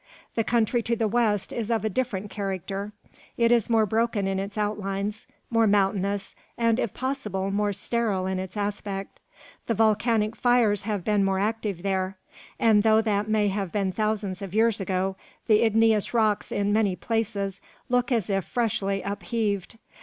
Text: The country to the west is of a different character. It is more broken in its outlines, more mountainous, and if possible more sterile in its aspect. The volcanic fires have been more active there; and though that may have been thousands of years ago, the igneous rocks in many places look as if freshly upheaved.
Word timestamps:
The 0.33 0.43
country 0.43 0.81
to 0.81 0.95
the 0.95 1.07
west 1.07 1.53
is 1.53 1.69
of 1.69 1.85
a 1.85 1.87
different 1.87 2.31
character. 2.31 2.91
It 3.37 3.51
is 3.51 3.69
more 3.69 3.85
broken 3.85 4.25
in 4.27 4.39
its 4.39 4.57
outlines, 4.57 5.27
more 5.51 5.67
mountainous, 5.67 6.33
and 6.57 6.79
if 6.79 6.91
possible 6.91 7.51
more 7.51 7.71
sterile 7.71 8.25
in 8.25 8.39
its 8.39 8.57
aspect. 8.57 9.19
The 9.67 9.75
volcanic 9.75 10.35
fires 10.35 10.81
have 10.89 11.03
been 11.03 11.23
more 11.23 11.37
active 11.37 11.83
there; 11.83 12.17
and 12.57 12.81
though 12.81 13.03
that 13.03 13.29
may 13.29 13.49
have 13.49 13.71
been 13.71 13.91
thousands 13.91 14.41
of 14.41 14.55
years 14.55 14.81
ago, 14.81 15.17
the 15.45 15.61
igneous 15.61 16.15
rocks 16.15 16.51
in 16.51 16.73
many 16.73 16.95
places 16.95 17.61
look 17.87 18.11
as 18.11 18.27
if 18.27 18.43
freshly 18.43 19.03
upheaved. 19.03 19.77